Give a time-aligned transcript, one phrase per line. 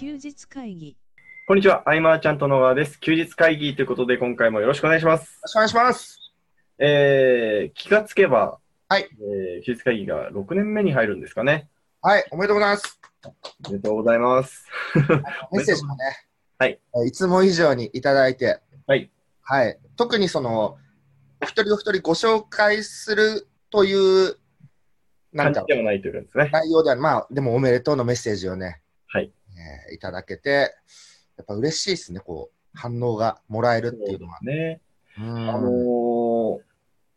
[0.00, 0.96] 休日会議
[1.46, 2.98] こんにちは、アイマーちゃんと野川です。
[3.00, 5.34] 休日会議ということで、今回もよろしくお願いします。
[5.34, 6.18] よろしくお願いします。
[6.78, 8.56] えー、気がつけば、
[8.88, 9.10] はい。
[9.20, 11.68] えー、休日会議が6年目に入るんですかね。
[12.00, 12.98] はい、おめでとうございます。
[13.68, 14.66] おめでとうございます。
[15.52, 16.04] メッセージもね、
[16.58, 17.06] はいえー。
[17.06, 19.10] いつも以上にいただいて、はい。
[19.42, 19.78] はい。
[19.96, 20.78] 特にその、
[21.42, 24.38] お一人お一人ご紹介するという、
[25.34, 26.48] なんか感じ、ではないというかですね。
[26.50, 29.30] 内容では、まあ、でもおめでとうのメッセージをね、はい。
[29.88, 30.74] えーいただけて、
[31.36, 34.38] やっぱ嬉しいですね、こう、反応がもらえるっていうのは。
[34.42, 34.80] ね。
[35.18, 36.60] うんあのー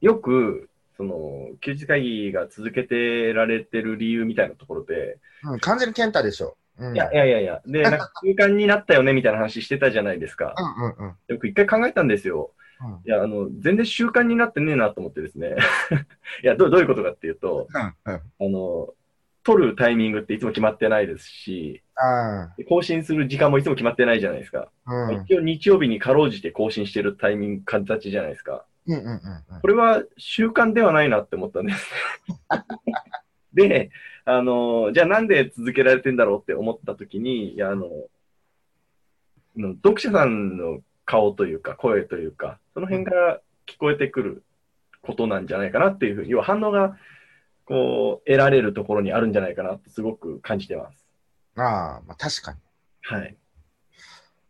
[0.02, 6.58] よく、その、休日会議が続けてられてる理由みたいなところで、うん完全に健太でしょ。
[6.78, 10.56] うん、いやいやいやいや、で、 なんか習慣になったよねみたいな話してたじゃないですか。
[10.58, 11.16] うんうんうん。
[11.28, 12.52] よく一回考えたんですよ。
[12.82, 15.56] うんいや、あの、全然習慣になってねえなと思ってですね。
[16.44, 18.22] いや、どうどういうことかっていうと、うんうん。
[18.22, 18.94] あの、
[19.44, 24.70] 撮るタイミングっていつも決まってないですし、あ更新する時間もいつも決まってないじゃないですか。
[24.86, 25.24] あ、うん。
[25.24, 28.66] 一応日曜日にかろうじて更新してるタイミング、形じゃないですか。
[28.88, 29.12] うんうんうん
[29.56, 29.62] うん。
[29.62, 31.92] これは習慣ではないなって思ったんです。
[33.54, 33.92] で、
[34.26, 37.90] あの、じゃあなんで続けられてんだろうって思った時に、いや、あの、
[39.56, 44.44] の読者さんの顔というか、声というか、その辺が聞こえてくる
[45.02, 46.98] ことなんじゃないかなっていうふうに、要は反応が、
[47.66, 51.06] こう、得られるところにあるんじゃないかなってすごく感じてます。
[51.56, 52.60] ああ、まあ確かに。
[53.02, 53.38] はい。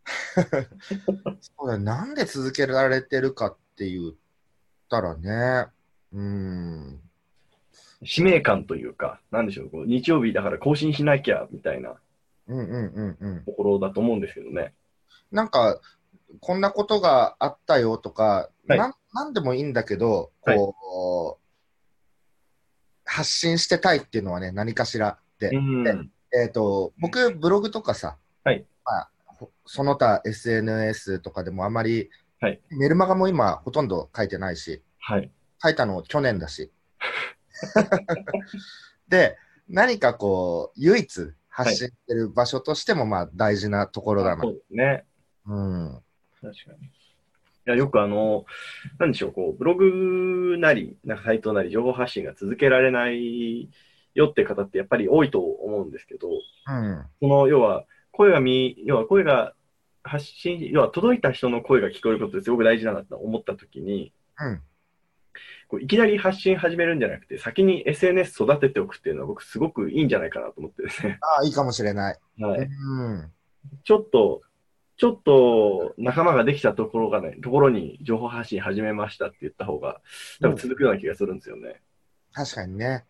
[1.40, 4.12] そうだねなんで続けられてるかって言っ
[4.90, 5.70] たらね、
[6.12, 7.00] うーん、
[8.04, 11.96] 使命感というか、なんでしょう、こう日曜日だから更新しなきゃみたいな
[12.48, 13.44] うんうんうんうん。
[13.44, 14.74] ところだと思うんですけどね。
[15.30, 15.80] なんか、
[16.40, 21.43] こんなことがあったよとか、はいなんなんでもいいんだけど、こう、
[23.14, 25.50] 発信してたいっていうのはね、何かしらで。
[25.50, 26.10] うん。
[26.36, 32.10] えっ、と、僕、ブログとかさ、はいまあ、ほその他 SNS とかでもあまり、
[32.40, 35.30] はいメルマガも今ほとんど書いてないし、はい。
[35.62, 36.72] 書いたの去年だし。
[39.08, 39.38] で、
[39.68, 44.42] 何かこう、唯一発信してる場所としても、まあ大事なところだな。
[44.42, 45.04] そうですね。
[45.46, 46.02] うん。
[46.42, 46.90] 確かに。
[47.66, 48.44] いや、よくあの、
[48.98, 53.70] なんでしょう、こう、ブログなり、なんかサイトなり、情報発信が続けられない
[54.14, 57.06] よって方ってやっぱり多いと思うんですけど、うん。
[57.20, 59.54] その、要は、声が見、要は声が
[60.02, 64.62] 発信、要は届いた人の声が聞こえることってすごく大事だなと思ったときに、うん。
[65.68, 71.18] こういきなり発信始めるんじゃなくて、先に SNS 育てておくっていうのは僕すごくいいんじゃないかなと思ってですね。
[71.20, 72.18] ああ、いいかもしれない。
[72.38, 72.60] はい。
[72.60, 72.64] う
[73.08, 73.32] ん。
[73.82, 74.42] ちょっと、
[74.96, 80.00] ちょっと仲間ができたところがね、ところに情報発信始めましたって言った方が、
[80.40, 81.82] 多分続くような気がするんですよね。
[82.32, 83.04] 確かにね。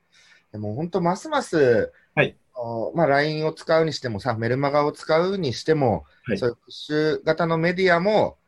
[0.52, 8.38] でも本当、ますます、はいおまあ、LINE を使うにしてもさ、メルマガを使うにしても、はいそういうプッシュ型のメディアも、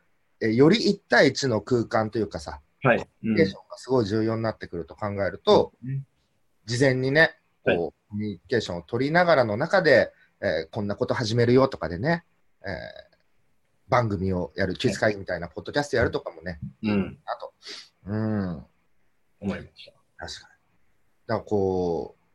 [0.41, 2.99] えより1対1の空間というかさ、はい。
[2.99, 6.05] コミュニケーションがすごい重要になってくると考えると、うん
[6.67, 12.25] 事前にね、こう、はいコミュニケーションを取りながらの中で、えーこんなこと始めるよとかでね、
[12.65, 13.16] えー
[13.89, 17.19] 番組をやる、休日会議みたいなポッドキャストやるとかもね、うん。
[17.25, 17.53] あと、
[18.07, 18.65] うん、
[19.41, 19.93] 思いました。
[20.27, 20.55] 確かに。
[21.27, 22.27] だからこう、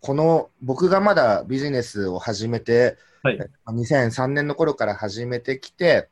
[0.00, 6.08] この僕がまだビジネスを始めて、はいえ2003年の頃から始めてきて、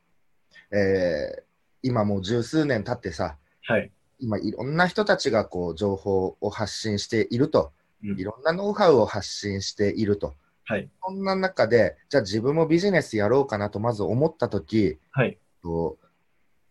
[0.70, 1.48] えー
[1.82, 3.91] 今もう十数年経ってさ、はい。
[4.19, 7.72] 今いろんな人たちがこう情報を発信していると、
[8.03, 10.34] うんいろんなノウハウを発信していると。
[10.69, 10.91] はい。
[11.03, 15.39] そんな中で、じゃあ自分もビジネスやろうかなとまず思ったとき、はい。
[15.62, 15.97] と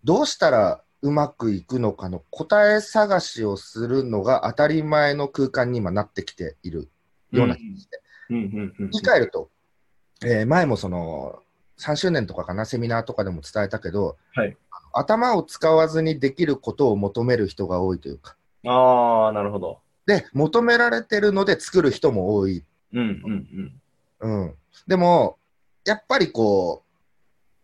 [0.04, 6.90] どうしたらうまくいくのかの答え探しをするのが当たり前の空間に今なってきている
[7.32, 8.02] ような気がして。
[8.30, 8.90] うんうんうん。
[8.92, 9.50] 言い換えると、
[10.24, 11.42] えー前もその
[11.80, 14.56] 3周年とかかな、セミナーとかでも伝えたけど、はい。
[14.94, 18.36] 頭を使わずにできることを求める人が多いというか、
[18.68, 19.80] ああ、なるほど。
[20.06, 22.64] で、求められてるので作る人も多い。
[22.94, 23.82] うんうんうん。
[24.20, 24.56] うん。
[24.88, 25.38] でも、
[25.86, 26.98] やっぱりこう、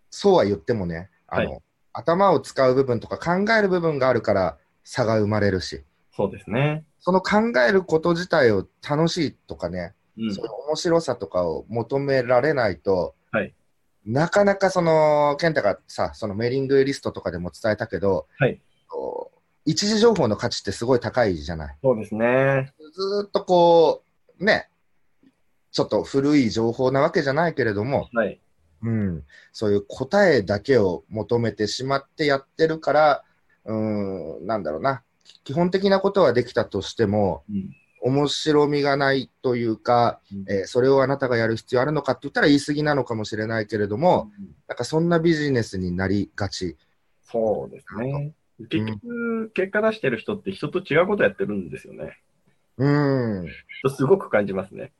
[0.09, 1.61] そうは言ってもね、あの、はい
[1.93, 6.85] 頭を使う部分とか考える部分があるから差が生まれるし、そうですね。
[6.99, 13.53] その考えること自体を楽しいとかね、うんそういう面白さとかを求められないと、はい
[14.05, 21.77] なかなかその、健太がさ、そのメーリングリストとかでも伝えたけど、はいこう一時情報の価値ってすごい高いじゃない。
[21.81, 22.73] そうですね。
[22.95, 24.03] ずーっとこ
[24.39, 24.67] う、ね、
[25.73, 28.39] ちょっと古い情報なわけじゃないけれども、はい。
[28.83, 33.23] うん、そういう答えだけを求めてしまってやってるから、
[33.65, 35.03] うん、なんだろうな、
[35.43, 37.75] 基本的なことはできたとしても、うん
[38.05, 46.75] 面白みがないというか、うんえーそれをあなたがやる必要あるのかって言ったら言い過ぎなのかもしれないけれども、うんなんかそんなビジネスになりがち。
[47.21, 48.33] そうですね。
[48.69, 52.19] 結局、結果出してる人って人と違うことやってるんですよね。
[52.77, 52.85] う
[53.43, 53.47] ん。
[53.83, 54.91] とすごく感じますね。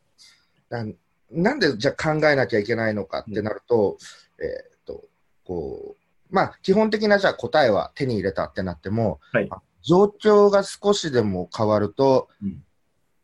[0.74, 0.86] な
[1.31, 3.98] なんでじゃあ考えなきゃいけないのかってなると、
[4.40, 5.04] えーっと、
[5.46, 9.50] こう、まあ、基本的なじゃあ答えは手に入れたってなっても、はい。
[9.81, 12.64] 状況が少しでも変わると、うん。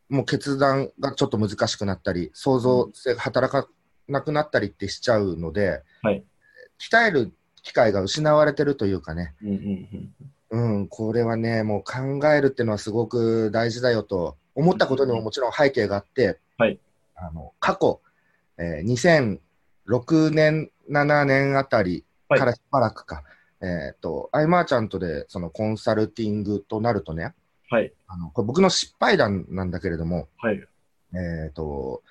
[0.09, 3.67] もう決断がちょっと難しくなったり、想像性が働か
[4.07, 6.23] なくなったりってしちゃうので、はい。
[6.79, 7.31] 鍛える
[7.61, 10.11] 機会が失われてるというかね、うんうん
[10.51, 10.75] うん。
[10.77, 16.79] うん、これはね、もう考えるっていうのはすごく大事だよと思ったことにももちろん背景があって、はい
[17.21, 18.01] あの過去、
[18.57, 19.39] えー
[19.87, 23.23] 2006年、7年あたりからしばらくか、
[23.61, 27.33] えっ、と、アイマーチャントでそのコンサルティングとなるとね、
[27.69, 27.93] はい。
[28.07, 30.63] あのこれ僕の失敗談なんだけれども、はい。
[31.13, 32.01] えっ、と、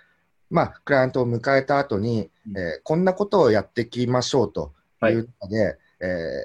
[0.50, 2.58] まあ、クライアントを迎えた後に、うん。
[2.58, 4.72] えーこんなことをやっていきましょうと
[5.02, 6.04] いうので、え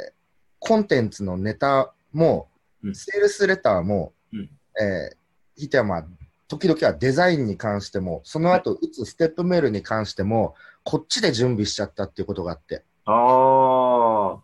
[0.10, 0.14] ー
[0.60, 2.48] コンテンツのネタも、
[2.84, 2.96] うん。
[2.96, 4.50] セールスレターも、うん。
[4.82, 5.18] えー
[5.56, 6.06] ひいてはまあ、
[6.48, 12.84] 時々はデザインに関しても、その後打つステップメールに関しても、こっちで準備しちゃったっていうことがあって。
[13.06, 14.40] ああ。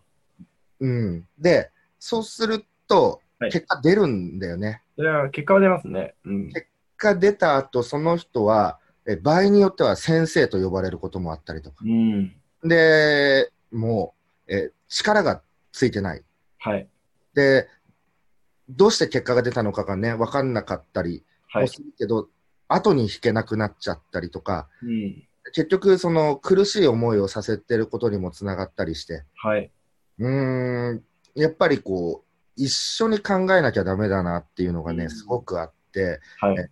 [0.80, 1.26] うん。
[1.38, 4.82] で、そうするとはい、結果出るんだよね。
[4.96, 6.14] それは結果は出ますね。
[6.26, 6.48] うん。
[6.52, 6.66] 結
[6.98, 11.76] 果出た後、その人は、え場合によっては先生と呼ばれることもあったりとか。
[11.82, 12.36] うん。
[12.62, 14.14] で、も
[14.46, 15.40] う、え力が
[15.72, 16.22] ついてない。
[16.58, 16.86] はい。
[17.32, 17.66] で、
[18.68, 21.62] どうして結果が出たのかがね、分かんなかったりはい。
[21.62, 22.28] もするけど、
[22.68, 25.22] 後に引けなくなっちゃったりとか、うん。
[25.52, 29.70] 結局、その苦しい思いをさせてることにもつながったりして、はい。
[30.18, 31.04] うーん、
[31.34, 36.70] やっぱりこう、一緒に考えなきゃダメだなっていうのがね、うんすごくあって、はい。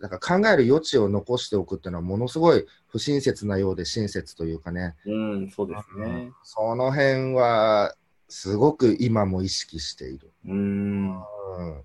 [0.00, 6.32] だから考える余地を残しておくっていうのは、ものすごい不親切なようで親切というかね、うん、そうですね。
[6.42, 7.94] その辺は、
[8.28, 10.32] すごく今も意識している。
[10.44, 11.16] うーん。
[11.16, 11.82] うん、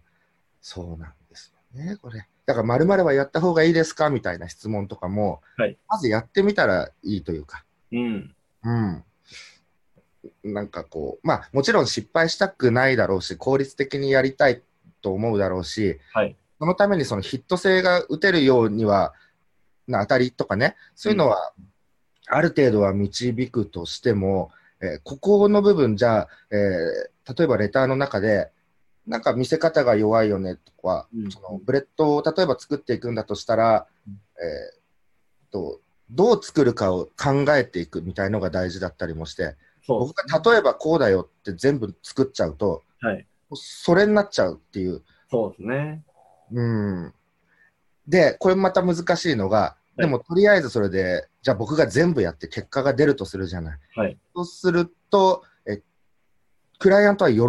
[0.62, 2.28] そうなんですよね、これ。
[2.45, 8.36] だから、まるはやった方がいいですかみたいな質問とかも、はいまずやってみたらいいというか、うん。
[8.63, 9.04] うん。
[10.44, 14.62] なんかこう、まあ、もちろん失敗したくないだろうし、効率的にやりたい
[15.01, 16.36] と思うだろうし、はい。
[16.60, 19.13] そのためにそのヒット性が打てるようには、
[19.88, 21.54] な当たりとかね、そういうのは、
[22.28, 24.51] ある程度は導くとしても、
[24.81, 28.51] えーここの部分じゃあ、えー例えばレターの中で、
[29.05, 35.79] なんか見せ方が弱いよねとか、うんそのブレッドを例えば作っていくんだとしたら、うんえーと
[36.09, 39.55] どう作るかを考えていくみたいのが大事だったりもして、
[39.85, 40.15] そう僕。
[40.15, 43.25] が例えばこうだよって全部作っちゃうと、はい。
[43.53, 45.01] それになっちゃうっていう。
[45.29, 46.03] そうですね。
[46.51, 47.13] うん。
[48.07, 53.79] で、これまた難しいのが、でもとりあえずそれで、じゃあ僕が全部やって結果が出るとするじゃない。
[53.95, 54.17] はい。
[54.35, 55.81] そうすると、え
[56.79, 57.39] クライアントは喜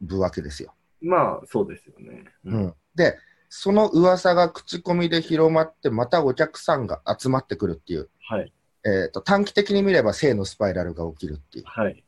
[0.00, 0.73] ぶわけですよ。
[1.04, 2.24] まあ、そうですよね。
[2.44, 2.58] うう。
[2.58, 3.18] ん、で、
[3.48, 8.52] その噂が口コミで広まって、またお客さんが集まってくるっていう、はい。
[8.86, 11.64] えー、と短期的に見れば正のスパイラルが起きるっていう。
[11.66, 12.04] はい。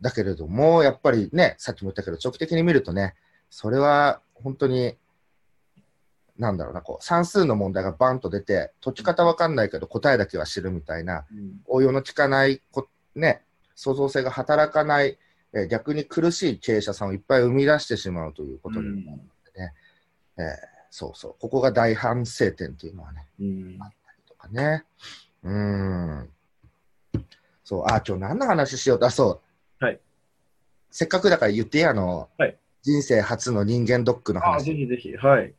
[0.00, 3.14] だけれども、やっぱりね、さっきも言ったけど、長期的に見るとね、
[3.48, 4.96] それは本当に、
[6.36, 13.44] なんだろうな、こう、算数の問題がバンと出て、解き方わかんないけど答えだけは知るみたいな、うん応用の効かないこ、ね、
[13.76, 15.18] 創造性が働かない、
[15.54, 19.22] えー逆に苦しい経営者さんをいっぱい生み出してしまうということになるの
[19.54, 19.74] でね、
[20.38, 20.44] えー
[20.90, 23.78] そうそう、ここが大反省点というのはね、うん。
[24.28, 24.84] とかね。
[25.42, 26.28] うーん。
[27.64, 29.40] そう、あ、今日何の話しようと、あ、そ
[29.80, 29.84] う。
[29.84, 29.98] はい。
[30.90, 31.84] せっかくだから言っていい？
[31.86, 34.64] あの、はい人生初の人間ドックのあ、話。
[34.64, 35.16] ぜひぜひ。
[35.16, 35.54] はい。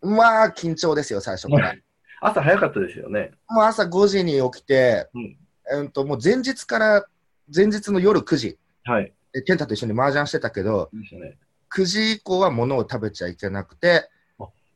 [0.00, 1.74] まあ、緊張ですよ、最初から。
[2.20, 3.32] 朝早かったですよね。
[3.50, 5.38] もう朝5時に起きて、うん。
[5.80, 7.06] うんと、もう前日から、
[7.54, 9.12] 前日の夜9時、はい。
[9.34, 11.38] え健太と一緒に麻雀してたけど、ね。
[11.74, 14.08] 9時以降は物を食べちゃいけなくて、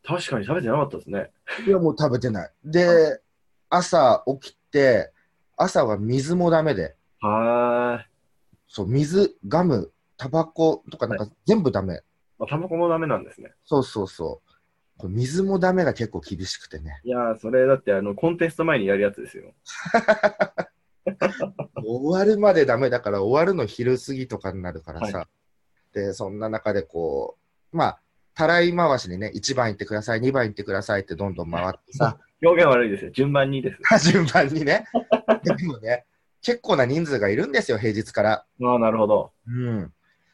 [0.06, 1.30] 確かに食べてなかったですね。
[1.66, 2.50] いや、もう食べてない。
[2.64, 3.20] で、
[3.68, 5.12] 朝起きて、
[5.56, 8.06] 朝は水もダメで、はーい。
[8.68, 12.02] そう、水、ガム、タバコとかなんか全部ダメ。
[12.38, 13.52] まあ、タバコもダメなんですね。
[13.64, 14.50] そうそうそう。
[14.98, 17.00] これ水もダメが結構厳しくてね。
[17.04, 19.54] いやー、それだって、あの、コンテスト前にやるやつですよ。
[21.84, 25.18] 終わるまでダメだから、終わるの昼過ぎとかになるからさ。
[25.18, 25.28] は
[25.92, 27.36] で、そんな中でこ
[27.72, 28.00] う、まあ、
[28.34, 33.10] たらい回しにね、1番行ってください、2番行ってくださいってどんどん回ってさ、表現悪いですよ。
[33.10, 34.10] 順番にです。
[34.12, 34.84] 順番にね。
[35.42, 36.04] でもね、
[36.42, 38.44] 結構な人数がいるんですよ、平日から。
[38.62, 39.32] ああ、なるほど。
[39.46, 39.92] うん。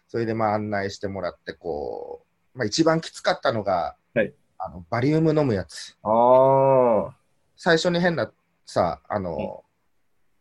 [0.09, 4.35] それでまあ案内してもらって、こう、まあ一番きつかったのが、はい
[4.65, 5.97] あのバリウム飲むやつ。
[6.05, 7.15] ああ。
[7.57, 8.31] 最初に変な
[8.65, 9.62] さ、あの、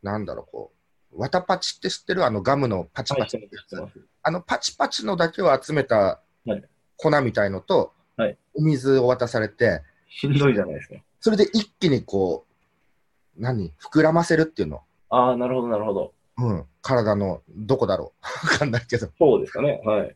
[0.04, 0.72] なんだろう、こ
[1.14, 2.26] う、ワタパチって知ってる？
[2.26, 4.00] あのガムのパチパチってやつ、ます。
[4.24, 6.64] あのパチパチのだけを集めたはい
[6.98, 10.96] 粉みたいのと、はいお水を渡されて、しんどいじゃないですか。
[11.20, 12.46] それで一気にこ
[13.38, 13.74] う、何？
[13.82, 14.82] 膨らませるっていうの？
[15.10, 16.14] ああ、なるほど、なるほど。
[16.38, 16.66] うん。
[16.82, 18.26] 体のどこだろう？
[18.54, 19.10] わかんないけど。
[19.18, 19.82] そうですかね。
[19.86, 20.16] はい。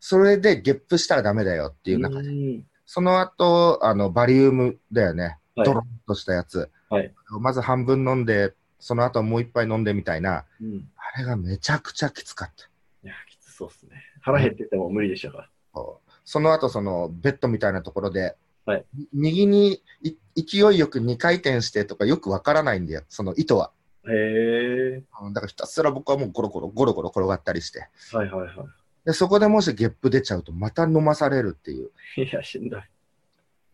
[0.00, 2.30] それでゲップしたらダメだよっていう中で。
[2.30, 5.38] んその後、あの、バリウムだよね。
[5.56, 6.70] はいドロッとしたやつ。
[6.90, 10.44] はいまず半分飲んで、その後もう一杯飲んでみたいな。
[10.60, 10.88] うん。
[10.96, 12.64] あれがめちゃくちゃきつかった。
[13.04, 14.02] いや、きつそうっすね。
[14.20, 15.48] 腹減ってても無理でしたか？
[15.74, 23.70] そうその後、そのベッドみたいなところで、はい右にい勢いよく2回転してとかよくわからないんだよ、その意図は。
[24.08, 25.02] へえ。
[25.22, 27.88] うんだからひたすら僕はもうゴロゴロゴロゴロ転がったりして。
[28.12, 28.66] はいはいは
[29.04, 31.90] で、そこでもしゲップ出ちゃうとまた飲まされるっていう。
[32.16, 32.22] い。
[32.22, 32.80] いや、しんどい。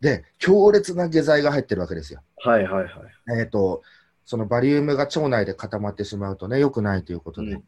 [0.01, 2.21] で、強烈な下剤が入ってるわけですよ。
[2.37, 3.41] はいはいはい。
[3.41, 3.83] えっ、と、
[4.25, 7.65] そのバリウムが腸内で固まってしまうとね、良くないということで、うん。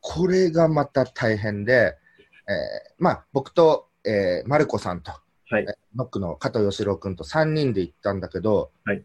[0.00, 1.96] これがまた大変で、
[2.48, 5.12] えーまあ、僕と、えーマルコさんと、
[5.50, 5.66] はい。
[5.96, 9.02] ノックの加藤義郎君と3人で行ったんだけど、はい。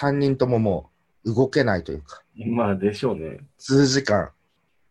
[0.00, 0.90] 3人ともも
[1.24, 3.38] う動けないというか、まあ、でしょうね。
[3.58, 4.30] 数時間、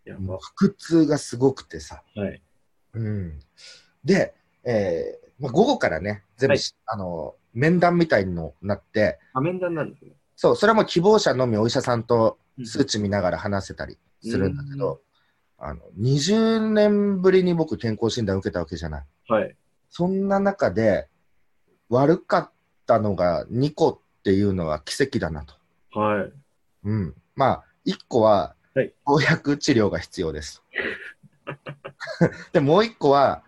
[0.05, 2.41] 腹痛がすごくてさ、あ、はい。
[2.93, 3.39] うん、
[4.03, 4.33] で、
[4.65, 6.59] えーまあ、午後からね、全部、はい。
[6.85, 10.11] あの面談みたいになって、あ、面談なんですね。
[10.35, 15.01] そう、それはもう希望者のみお医者さんと数値見ながら話せたりするんだけうんど、
[15.57, 19.05] あの20年ぶりに僕、健康診断受けたわけじゃない。
[19.27, 19.55] はい。
[19.89, 21.07] そんな中で、
[21.89, 22.51] 悪かっ
[22.87, 25.53] たのが2個っていうのは奇跡だなと。
[25.99, 26.31] はい。
[26.85, 27.15] うん。
[27.35, 30.63] まあ、1個ははい、投薬治療が必要です。
[32.53, 33.43] で、もう1個は、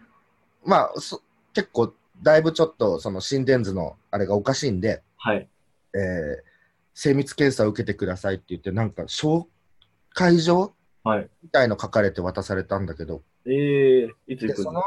[0.64, 1.24] まあ、そ
[1.54, 5.50] 結構、だいぶちょっと、その心電図のあれがおかしいんで、はい。
[5.96, 6.55] えー
[6.96, 9.46] 精密検査を受けてくださいって言って、なんか、紹
[10.12, 10.74] 介状
[11.04, 11.30] はい。
[11.44, 14.72] みたいの書かれて渡されたんだけど、ええいつ行くの？
[14.74, 14.82] の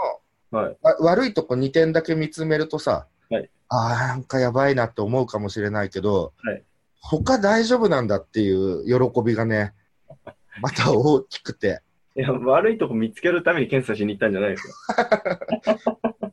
[0.50, 0.76] はい。
[0.82, 6.64] わ悪いとこ2点だけ見つめるとさ、はいああ、なんかやばいなって思うかもしれないけど、はい
[7.00, 9.72] 他大丈夫なんだっていう喜びがね、
[10.60, 11.80] また大きくて、
[12.16, 16.32] いや、悪いとこ見つけるために検査しに行ったんじゃないですか。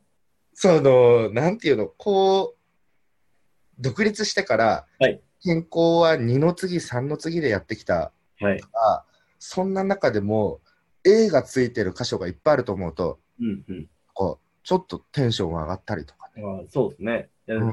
[0.52, 8.60] その、なんていうの、こう、独立してから、はい健康は2の次、3の次でやってきたはい。
[8.60, 9.04] が、
[9.38, 10.60] そんな中でも、
[11.04, 13.88] A がついてる箇所がいっぱいあると思うと、うんうん。
[14.12, 16.42] こう、ちょっとテンションが上がったりとかね。
[16.42, 17.30] まあ、そうですね。
[17.48, 17.72] うん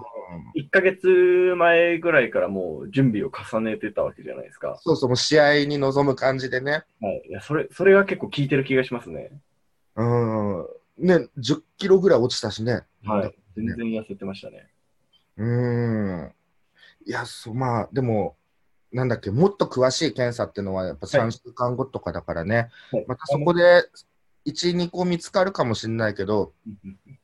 [0.55, 1.07] 1ヶ月
[1.57, 4.79] 前ぐらいからもう準備を重ねてたわけじゃないですか。
[4.81, 7.23] そうそう、もう試合に臨む感じでね、はい。
[7.29, 9.31] いや、それ、それが結構効いてる気がしますね。
[9.95, 10.67] うん、
[10.97, 12.81] ね、10キロぐらい落ちたしね。
[13.03, 13.35] はい。
[13.55, 14.67] 全然痩せてましたね。
[15.37, 16.33] うん。
[17.05, 18.37] いや、そう、まあ、でも、
[18.91, 23.83] なんだっけ、もっと詳しい検査っていうのは、やっぱ3週間後とかだからね、はいまたそこで
[24.45, 26.53] 1、2個見つかるかもしれないけど、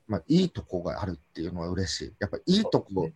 [0.07, 2.13] まあ、いいとこがあるっていうのは嬉しい。
[2.19, 3.09] やっぱいいとこ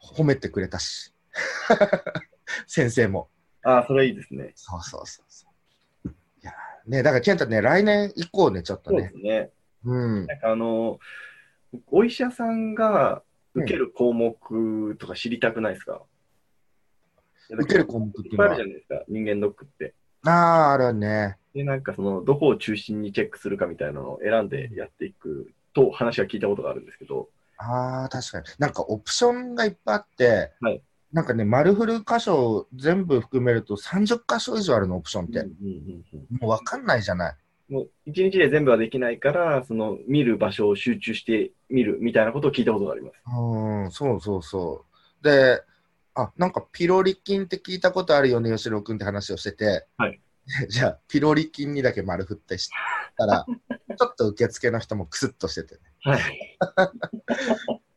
[0.00, 1.12] 褒めてくれたし、
[2.66, 3.28] 先生も。
[3.62, 4.52] ああ、それはいいですね。
[4.56, 5.46] そうそうそうそ
[6.04, 6.08] う。
[6.08, 9.10] いやーね、だから健太ね、来年以降ね、ちょっとそうでね。
[9.10, 9.50] すね。
[9.84, 10.26] うん。
[10.26, 10.98] なんかあの、
[11.90, 13.22] お医者さんが
[13.54, 16.02] 受ける項目とか知りたくないですか、
[17.50, 19.94] 受ける項目っていっぱいあるじゃないですか、人間ドックって。
[20.26, 21.38] ああ、あるね。
[21.54, 28.46] で、なんかその、どこを中心にチェックするかみたいなのを選んでやっていくと話は聞いたことがあるんですけど、ああ、確かに。
[28.58, 30.82] なんかオプションがいっぱいあって、はい
[31.14, 35.38] なんかね、丸フル箇所全部含めると30箇所以上あるの、オプションって。
[35.38, 37.36] うんうんうんうんもうわかんないじゃない。
[37.68, 43.14] もう一日で全部はできないから、その見る場所を集中して見るみたいなことを聞いたことがあります。
[43.26, 44.84] うん、そうそうそ
[45.22, 45.24] う。
[45.24, 45.62] で、
[46.14, 50.20] あ、なんかピロリ菌って聞いたことあるよね、吉郎君って話をしてて、はい
[50.68, 52.68] じゃあ、ピロリ菌にだけ丸振ってし
[53.16, 53.46] たら、
[53.96, 55.80] ちょっと受付の人もクスッとしててね。
[56.02, 56.58] はい。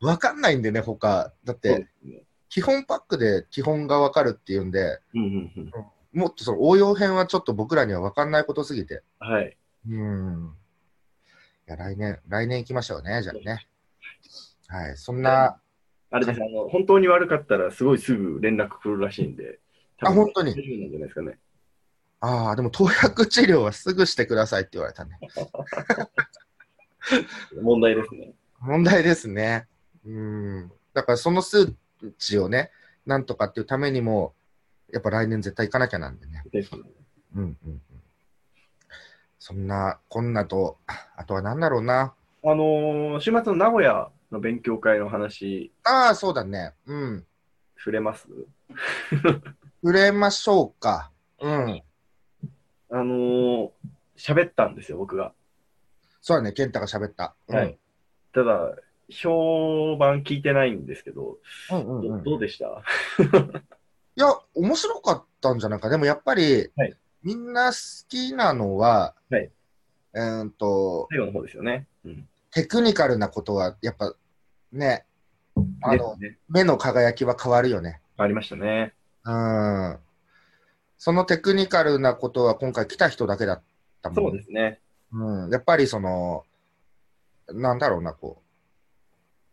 [0.00, 1.32] わかんないんでね、他。
[1.44, 2.22] だってね。
[2.48, 5.72] 基本パックで基本がわかるっていうんで、うんうんうん。
[6.12, 9.02] もっとその応用編はちょっと僕らにはわかんないことすぎて。
[9.18, 9.56] はい。
[9.88, 10.54] うん。
[11.68, 13.66] いや、来年、来年行きましょうね、じゃあね。
[14.68, 15.60] はい、そんな、
[16.10, 19.60] あれです、あの、本当に悪かったらすごいすぐ連絡来るらしいんで。
[20.00, 20.52] あ本当に？
[20.52, 21.38] 大丈夫なんじゃないですかね。
[22.20, 25.18] ああ、でも投薬治療はすぐしてくださいって言われたね。
[27.62, 28.32] 問題ですね。
[28.60, 29.68] 問題ですね。
[30.06, 30.72] うん。
[30.94, 31.74] だからその数
[32.18, 32.70] 値をね、
[33.06, 34.34] なんとかっていうためにも、
[34.92, 36.42] やっぱ来年絶対行かなきゃなんでね。
[36.50, 36.82] ですね。
[37.34, 37.80] うんうんうん。
[39.38, 40.78] そんな、こんなと、
[41.16, 42.14] あとは何だろうな。
[42.44, 46.74] あのー週末の名古屋の勉強会の話、ああ、そうだね。
[46.86, 47.26] うん。
[47.76, 48.28] 触れます？
[49.82, 51.10] 触れましょうか。
[51.40, 51.82] うん。
[52.90, 53.70] あのー
[54.16, 55.32] 喋ったんですよ、僕が。
[56.20, 57.34] そうだね、健太が喋った。
[57.48, 57.78] うんはい。
[58.32, 58.74] ただ、
[59.10, 61.38] 評判聞いてないんですけど、
[61.70, 62.24] うんうんうん。
[62.24, 62.82] どどうでした？
[64.18, 65.88] いや、面白かったんじゃないか。
[65.88, 69.50] でもやっぱり、はいみんな好きなのは、はい
[70.14, 71.86] えーんと、最後の方ですよね。
[72.04, 72.28] うん。
[72.52, 74.14] テクニカルなことは、やっぱ
[74.72, 75.04] ね、
[75.82, 76.38] あの、ね。
[76.48, 78.00] 目の輝きは変わるよね。
[78.16, 78.94] ありましたね。
[79.24, 79.98] うん。
[80.96, 83.62] そのテクニカルなことは今回来た人だけだっ
[84.00, 84.80] たもんそうですね。
[85.12, 85.50] うん。
[85.50, 86.44] やっぱりその、
[87.48, 88.42] なんだろうな、こ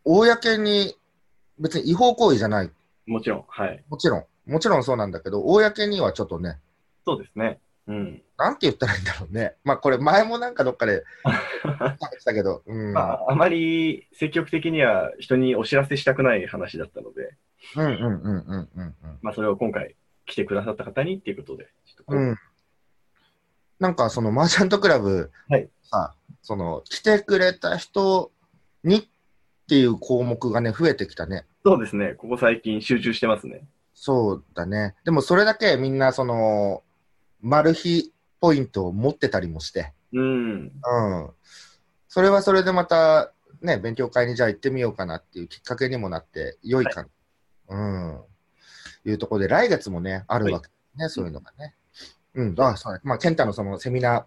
[0.06, 0.96] う、公に
[1.60, 2.72] 別に違法行為じゃない。
[3.08, 3.46] もちろん。
[3.48, 3.84] はい。
[3.90, 4.26] もちろん。
[4.46, 6.60] もちろんそうなんだけど、公にはちょっとね、
[7.06, 7.60] そうですね。
[7.88, 8.22] うん。
[8.38, 9.56] なんて言ったらいいんだろうね。
[9.64, 11.04] まあこれ前もなんかどっかで
[11.64, 12.94] 食べてたけど、 うん。
[12.94, 17.36] まあ、あまり積極的には人にお知らせしたくない話だったので、
[17.76, 22.30] うんうんうんうんうんまあ、それを今回来てくださった方にっていうことで、ちょっとこううん。
[22.30, 22.38] うん。
[23.80, 28.32] なんかそのマーチャントクラブ、はいさ、その来てくれた人
[28.84, 29.08] にっ
[29.68, 31.46] ていう項目がね、増えてきたね。
[31.64, 32.14] そうですね。
[32.14, 33.64] ここ最近集中してますね。
[33.96, 34.94] そうだね。
[35.06, 36.84] でもそれだけみんなその、
[37.42, 40.62] マル秘ポイントを持ってたりもして、うん。
[40.62, 41.30] うん。
[42.08, 47.10] それはそれでまた、ね、勉強会にじゃあ行ってみようかなっていうきっかけにもなって、良いかな、
[47.70, 49.10] うん。
[49.10, 51.76] いうところで、来月もね、あるわけね、そういうのがね。
[52.36, 53.00] うん、あ、そうね。
[53.04, 54.26] まあ、健太のそのセミナー、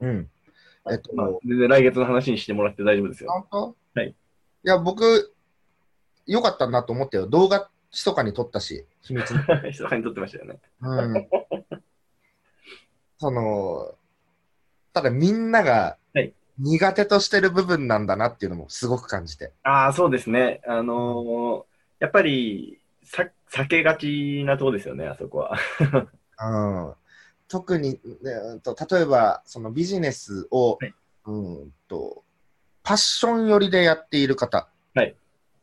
[0.00, 0.30] うん。
[0.90, 3.30] えっと、まあ、全然来月の話にしてもらって大丈夫ですよ。
[3.30, 4.00] 本当？
[4.00, 4.10] はい。
[4.10, 4.14] い
[4.62, 5.34] や、僕、
[6.26, 7.26] 良かったなと思ったよ。
[7.26, 9.38] 動画密かに撮ったし、秘密に。
[9.64, 10.60] 密かに撮ってましたよね。
[10.80, 11.28] うん。
[13.18, 13.94] その、
[14.92, 19.52] ただみんながはい苦手としてる部分なんだなっていうのもすごく感じて。
[19.62, 20.60] ああ、そうですね。
[20.66, 25.56] あのーやっぱり、さ、避けがちなとこですよね、あそこは。
[26.44, 26.94] うん、
[27.46, 27.98] 特に、ね
[28.32, 30.94] うんと、例えばそのビジネスを、はい
[31.26, 32.24] うんと
[32.82, 34.68] パッション寄りでやっている方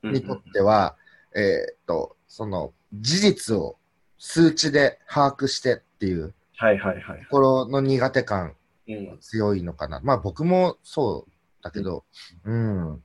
[0.02, 0.96] うんにとっては、
[1.36, 3.76] えーっとその事実を
[4.18, 7.30] 数値で把握してっていうはいはいはいと。
[7.30, 8.56] ころの苦手感
[8.88, 10.00] うん、強いのかな。
[10.04, 12.04] まあ僕もそうだけど、
[12.44, 13.04] うん。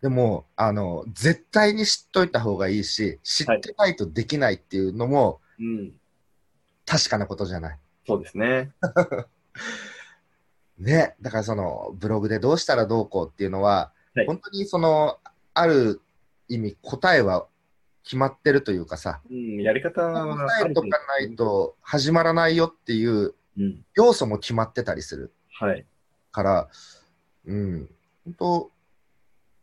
[0.00, 5.92] でも、あの、絶対に知っといた方がいいし、知ってないとできないっていうのもうん。
[6.86, 7.78] 確かなことじゃない。
[8.06, 8.72] そうですね。
[10.78, 11.16] ね。
[11.20, 15.18] だからその、ブログでどうしたらどうこうっていうのは、はい本当にその、
[15.54, 16.00] ある
[16.48, 17.48] 意味答えは
[18.04, 21.34] 決まってるというかさ、うん、やり方は答えとかない。
[21.34, 23.84] と始まらないよっていううん。
[23.94, 25.32] 要素も決まってたりする。
[25.52, 25.84] はい。
[26.32, 26.68] から、
[27.46, 27.88] うん、
[28.24, 28.70] 本当、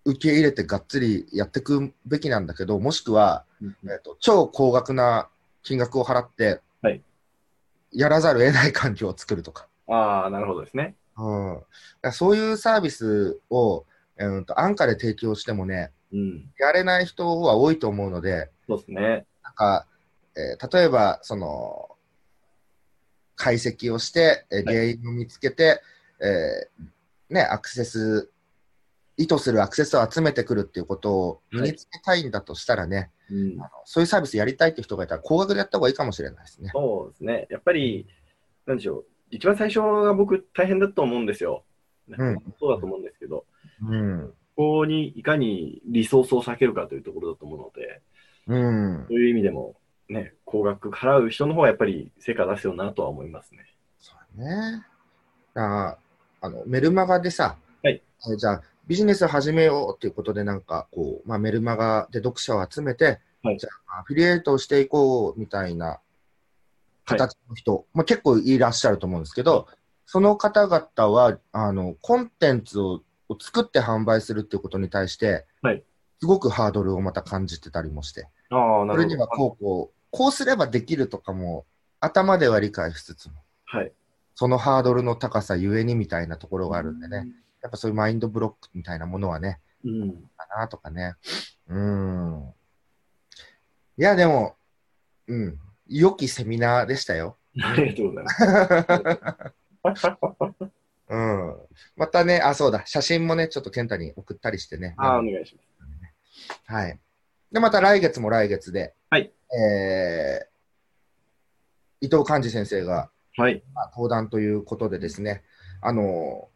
[0.06, 5.30] 受け入れてがっつりやっていくべきなんだけど、もしくは、うんえっと超高額な
[5.62, 7.02] 金額を払って、はい
[7.94, 10.96] やらざるを得ない環境を作るとか、ああ、なるほどですね。
[11.18, 13.86] うん、そういうサービスを、
[14.18, 16.52] えーと安価で提供してもね、うん。
[16.60, 19.26] やれない人は多いと思うので、そうですね。
[19.43, 19.88] なんか、
[20.36, 21.89] えー例えば、その、
[23.36, 25.82] 解析をして、えーはい原因を見つけて、
[26.21, 28.32] えーね、アクセス、
[29.17, 33.63] 意図するアクセスを集めてくるっていうことを身につけたいんだとしたらね、うんあ。
[33.63, 36.69] のそういうサービスやりたいって人がいたら、高額でやった方がいいかもしれないですね。
[36.74, 37.47] そうですね。
[37.50, 38.08] やっぱり、
[38.65, 39.06] なんでしょう。
[39.32, 41.63] 一番最初が僕大変だと思うんですよ。
[42.10, 43.45] うんそうだと思うんですけど、
[43.88, 44.34] うん。
[44.56, 48.02] ここにいかにリソースを避けるかというところだと思うので、
[48.48, 49.06] うん。
[49.08, 49.76] そういう意味でも、
[50.10, 53.66] ね、高額払う人の方がやっぱり成果出すよなとは思いますね。
[54.00, 54.86] そうね。
[55.56, 55.98] あ
[56.42, 58.02] あのメルマガでさ、はい
[58.34, 66.00] えじゃあ、ビジネス始めようっていうことで、なんかこう、まあ、メルマガで読者を集めて、はいじゃあ、アフィリエイトをしていこうみたいな
[67.06, 69.68] 形の人、まあ、結構いらっしゃると思うんですけど、
[70.06, 75.84] その方々はあのコンテンツをを作って販売するっていうことに対して、はい
[76.22, 78.94] すごくハードルをまた感じてたりもして、ああ、なるほど。
[78.94, 81.65] これにはこうこう、こうすればできるとかも、
[82.00, 83.34] 頭では理解しつつも、
[83.65, 83.91] はい。
[84.36, 87.28] そのハードルの高さゆえにみたいなところがあるんでね、
[87.63, 90.12] やっぱそういうマインドブロックみたいなものはね、うん。
[90.38, 91.15] かなとかね。
[91.67, 92.54] うーん。
[93.98, 94.56] いや、でも、
[95.26, 97.38] うん、良きセミナーでしたよ。
[97.63, 98.26] ありがとうござい
[99.84, 100.72] ます。
[101.12, 101.56] うん。
[101.97, 104.95] またね、あ、そうだ、写真もね、ちょっと健太に送ったりしてね。
[104.97, 106.74] ああ、お願いします。
[106.74, 107.00] はい。
[107.52, 109.30] で、また来月も来月で、はい。
[109.54, 113.62] えー、伊藤寛治先生が、はい。
[113.74, 115.43] まあ登壇ということでですね、
[115.82, 116.47] あの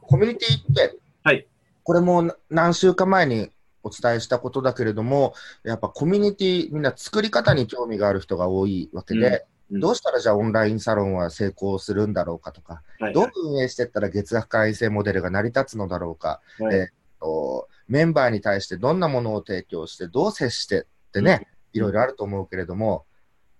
[0.00, 1.46] コミュニティって、はい
[1.82, 3.50] これも何週間前に
[3.82, 16.88] お伝えしたことだけれども、やっぱコミュニティ、みんな作り方に興味がある人が多いわけで、うんどうしたらじゃあオンラインサロンは成功するんだろうかとか、はいどう運営していったら月額会員制モデルが成り立つのだろうか、はいえー
[17.20, 23.04] とメンバーに対してどんなものを提供して、どう接してってね、いろいろあると思うけれども、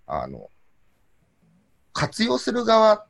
[0.06, 0.50] あの、
[1.92, 3.06] 活用する側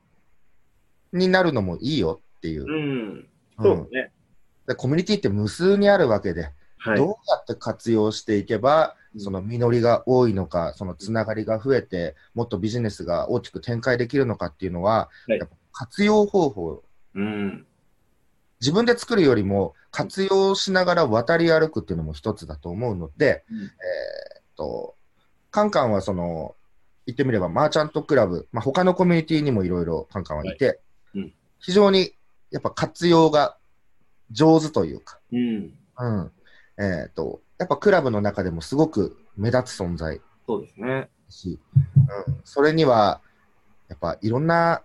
[1.12, 2.62] になるのもいいよっていう。
[2.62, 2.70] うん。
[2.70, 2.74] う
[3.16, 3.28] ん
[3.62, 4.12] そうね。
[4.66, 6.96] でコミュニティって無数にあるわけで、はい。
[6.96, 15.38] どうやって活用していけば、うんその実りが多いのか、そのつながりが増えて、もっとビジネスが大きく展開できるのかっていうのは、はい。
[15.38, 16.82] やっぱ活用方法、
[17.14, 17.66] うん。
[18.60, 23.58] 自分で作るよりも活用しながら渡り歩くっていうのも一つだと思うので、うん。
[23.58, 24.94] えーっと、
[25.50, 26.54] カンカンはその、
[27.06, 30.78] 言ってみればマーチャントクラブ、まあ、他のコミュニティにもいろいろカンカンはいて、はい。
[31.14, 31.32] うん。
[31.58, 32.12] 非常に
[32.50, 33.56] やっぱ活用が
[34.30, 35.72] 上手というか、うん。
[35.98, 36.32] うん。
[36.78, 41.10] えっ、と、やっぱクラブの中でもすごく目立つ存在だそうですね。
[41.28, 41.60] し、
[42.26, 43.20] うん、それには、
[43.88, 44.82] やっぱいろんな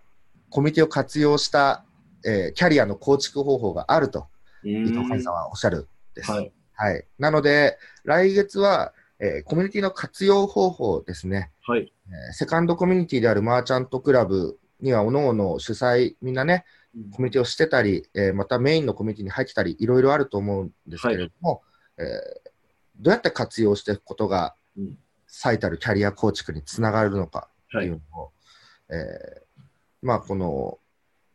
[0.49, 1.85] コミュニティを活用した、
[2.25, 4.27] えーキャリアの構築方法があると、
[4.63, 5.23] う伊藤。
[5.23, 6.31] さんはおっしゃるです。
[6.31, 6.51] はい。
[6.73, 7.05] はい。
[7.17, 11.51] なので、来月は、えーコミュニティの活用方法ですね。
[11.65, 11.93] はい。
[12.07, 16.65] えーセカンドコミュニティであるマーチャントクラブには、おのおの主催、みんなね、
[17.13, 21.61] コミュニティをしてたり、えーまたメインのコミュニティに入ってたり、いろいろあると思うんですけれども、
[21.97, 22.44] えー
[22.99, 28.31] どうやって活用していくことがうん最たるキャリア構築につながるのかってはいいうのを、
[28.89, 29.61] えー
[30.01, 30.79] まあ、この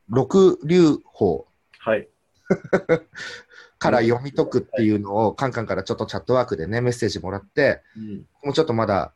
[0.09, 1.47] 六流法
[1.81, 2.09] はい。
[3.79, 8.27] から読み解くっていうのを、カンカンからちょっとチャットワークでね、メッセージもらって、うん。
[8.45, 9.15] もうちょっとまだ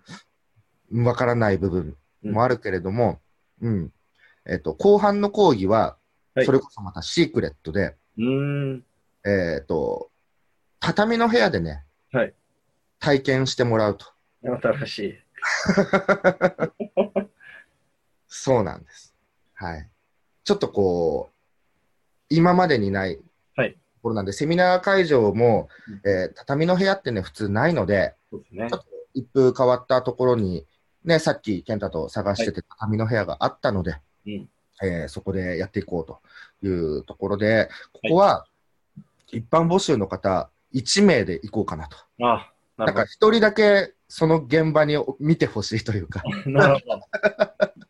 [0.91, 3.21] わからない部分もあるけれども、
[3.61, 3.93] うん。
[4.47, 5.79] えっ、と、後半の講義は、
[6.35, 8.85] はいそれこそまたシークレットで、うん。
[9.25, 10.11] えっ、と、
[10.81, 11.85] 畳の部屋でね、
[12.16, 12.35] はい
[13.00, 14.07] 体験してもらうと。
[14.42, 15.14] 新しい。
[18.29, 19.14] そうなんです。
[19.55, 19.88] はい。
[20.44, 21.35] ちょっとこう、
[22.31, 23.18] 今までにない
[23.57, 25.68] はいところなんで、セミナー会場も、
[26.05, 28.77] うえー畳の部屋ってね、普通ないので、そうですねちょ。
[28.77, 30.66] っと一風変わったところに、
[31.05, 33.96] ね、さっき健太と探してて、畳の部屋があったので、
[34.27, 34.48] うん
[34.83, 36.20] えーそこでやっていこうと
[36.66, 38.46] いうところで、ここは
[39.29, 41.97] 一般募集の方、1名で行こうかなと。
[42.23, 46.51] あ、ななんか一人だけその現場に見てほしいというか、ど。
[46.51, 46.85] なる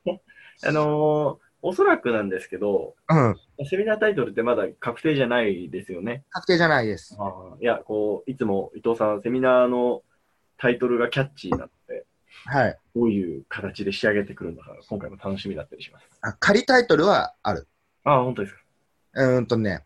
[0.04, 0.20] ほど。
[0.66, 6.24] あのー、おそらくなんですけど、うん、セミナータイトルってまだ確定じゃないですよね。
[6.30, 7.16] 確定じゃないです。
[7.18, 10.02] あーいや、こう、いつも伊藤さん、セミナーの
[10.58, 12.06] タイトルがキャッチーなので、
[12.46, 12.78] はい。
[12.94, 16.06] どういう形で仕上げてくるのか、今回も楽しみだったりします。
[16.20, 17.66] あ仮タイトルはある。
[18.04, 18.60] ああ、本当ですか。
[19.14, 19.84] うーんとね、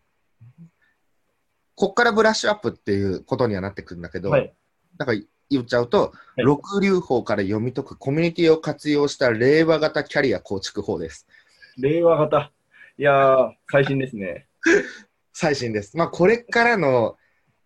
[1.79, 4.53] こっからブラッシュアップっていうことにはなってくるんだけど、はい。
[4.97, 11.25] だから言っちゃうと、はい六流法から読み解くコミュニティを活用した令和型キャリア構築法です。
[11.77, 12.51] 令和型。
[12.97, 14.47] いやー、最新ですね。
[15.31, 15.95] 最新です。
[15.95, 17.17] まあ、これからの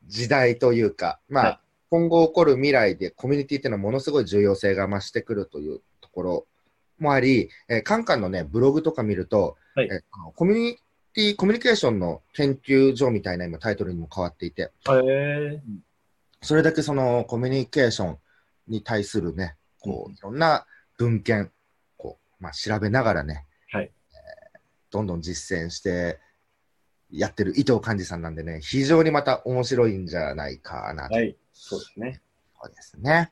[0.06, 6.47] 時代というか、まあ、はい今後起こる未来でコミュニティっていうのはものすごい重要性が増してくるというところ
[6.97, 10.02] もあり、えーカンカンのね、ブログとか見ると、はいえー
[10.36, 10.78] コミュニ
[11.13, 15.62] ティ、コミュニケーションの研究所みたいな今タイトルにも変わっていて、へえ
[16.41, 18.17] それだけそのコミュニケーション
[18.67, 20.65] に対するね、こうう、いろんな
[20.97, 21.52] 文献、
[21.97, 24.60] こう、まあ、調べながらね、はいえー
[24.91, 26.19] どんどん実践して
[27.10, 31.15] やってる伊藤寛治さんなんでね、非常にまた面白いんじゃないかなと。
[31.15, 31.36] はい。
[31.52, 32.21] そうですね。
[32.62, 33.32] そうですね。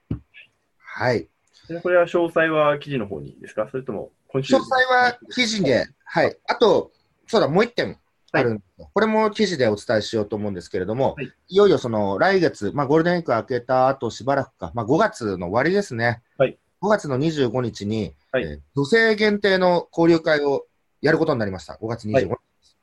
[0.78, 1.28] はい。
[1.67, 3.67] でこれは詳細は記事の方にですか？
[3.70, 6.36] それとも詳細は記事で、はい。
[6.48, 6.91] あと、
[7.32, 7.98] そうだ、もう一点
[8.34, 11.32] あるんですよ、これも記事でお伝えしようと思うんですけれども、はい。
[11.48, 16.22] い、よいよその来月、まあ、ゴールデンウィーク明けた後しばらくか、まあ、5月の終わりですね。
[16.38, 16.60] はい。
[16.82, 18.44] 5月の25日に、はい。
[18.44, 20.65] えー女性限定の交流会を
[21.02, 21.78] やることになりました。
[21.82, 22.28] 5月25日。
[22.28, 22.78] です。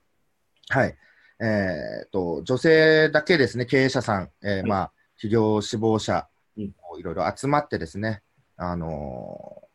[0.70, 0.96] はい。
[1.40, 6.64] えーと、女性だけですね、経営者さん、えーまあ、企業志望者、うん。
[6.64, 8.22] いろいろ集まってですね、
[8.56, 9.67] あのー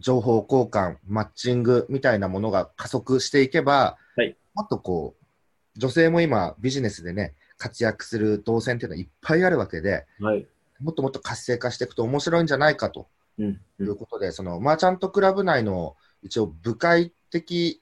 [0.00, 10.46] 情報交換、マッチングみたいなものが加速していけば、はいもっとこう、女性も今、ビジネスでね、活躍する動線っていうのはいっぱいあるわけで、はい。
[10.80, 13.06] もっともっと活性化していくと面白いんじゃないかと
[13.38, 13.60] うん。
[13.76, 17.80] ということで、そのマーチャントクラブ内の一応部会的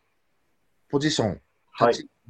[0.91, 1.41] ポジション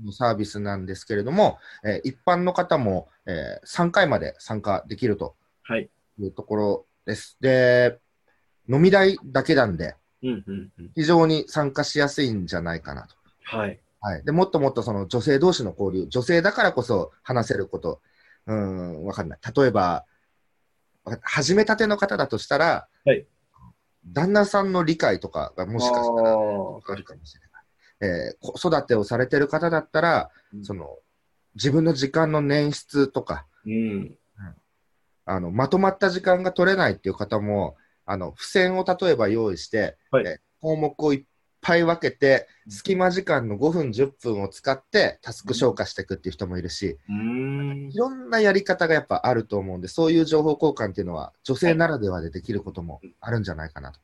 [0.05, 5.91] のサービスなんですけれども、えー一般の方も、えー3回まで参加できるとはい。
[6.21, 7.37] いうところです。
[7.41, 7.99] で、
[8.69, 10.45] 飲み代だけなんで、うん。
[10.47, 10.73] うん。
[10.79, 10.91] うん。
[10.95, 13.15] 非常に参加しやすいんじゃないかなと。
[13.45, 13.81] はい。
[14.01, 14.25] はい。
[14.25, 18.01] で、もっともっとその女性同士の交流、女性だからこそ話せること、
[18.47, 19.39] うーん、わかんない。
[19.57, 20.05] 例えば、
[21.23, 23.27] 始めたての方だとしたら、はい
[24.11, 27.43] 旦那さんの理解とかがもしかしたらああるかもしれ
[28.07, 28.31] ない。
[28.31, 30.97] えー子育てをされてる方だったら、うんその、
[31.55, 34.17] 自分の時間の捻出とか、うん。
[35.27, 37.77] あの、まとまった時間が取れないっていう方も、
[38.09, 40.27] あの、付箋を例えば用意して、はい。
[40.27, 41.25] え項目をいっ
[41.61, 47.91] ぱい分けて、うん隙間時間の5分、10分を使ってタスク消化していくっていう人もいるし、うーん。
[47.91, 47.97] い。
[47.97, 54.01] ろんなやり方がやっぱあると思うんで、そういう情報交換っていうのは、女性ならではでできることもあるんじゃないかなと。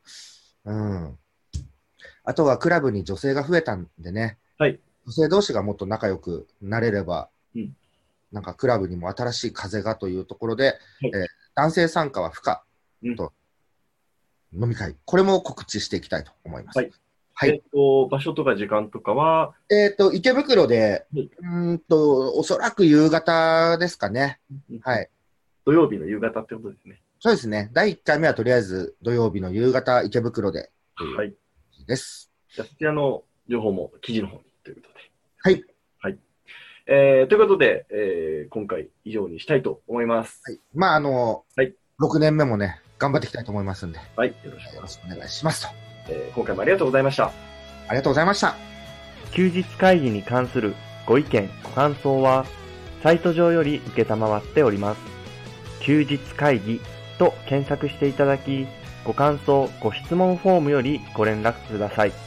[0.66, 1.18] うん。
[2.24, 4.80] あとは、クラブに女性が増えたんでね、はい。
[5.06, 7.76] 女性同士がもっと仲良くなれれば、うん。
[8.32, 10.76] なんかクラブにも新しい風がというところで、はい。
[11.06, 12.64] えー男性参加は不可
[13.04, 13.16] うん。
[13.16, 13.32] と、
[14.54, 16.76] 飲み会、これも告知していきたいと思います。
[16.76, 16.90] はい
[17.36, 24.38] はいえっと、場所とか時間とかは、えっ、と、池袋で、はいうーんと、おそらく夕方ですかね。
[24.82, 25.10] はい。
[25.66, 27.02] 土曜日の夕方ってことですね。
[27.18, 27.70] そうですね。
[27.72, 31.34] 第1回目はとりあえず土曜日の夕方、池袋ではい。
[31.88, 32.30] です。
[32.54, 34.94] じゃあそちらの情報も記事の方にということで。
[35.38, 35.64] はい。
[35.98, 36.18] はい。
[36.86, 40.40] えー、ということで、えー、今回以上にしたいと思います。
[40.44, 40.60] はい。
[40.72, 44.28] まあ、あの、はい6年目もね、頑張っていきたいと思いますんで、よはい。
[44.28, 45.00] よろしくお願いしろます。
[45.04, 45.68] お願いしますと。
[46.08, 47.26] えー、今回もありがとうございました。
[47.26, 47.30] あ
[47.90, 48.56] りがとうございました。
[49.32, 50.74] 休日会議に関する
[51.06, 52.46] ご意見、ご感想は、
[53.02, 55.00] サイト上より受けたまわっております。
[55.80, 56.80] 休日会議
[57.18, 58.66] と検索していただき、
[59.04, 62.23] ご感想、ご質問フォームよりご連絡ください。